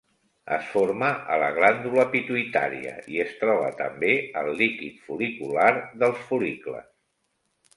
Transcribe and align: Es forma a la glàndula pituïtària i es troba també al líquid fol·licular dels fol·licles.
Es 0.53 0.69
forma 0.75 1.09
a 1.33 1.37
la 1.41 1.49
glàndula 1.57 2.05
pituïtària 2.15 2.93
i 3.17 3.21
es 3.25 3.35
troba 3.43 3.69
també 3.83 4.11
al 4.41 4.51
líquid 4.63 4.99
fol·licular 5.11 5.71
dels 6.05 6.25
fol·licles. 6.33 6.91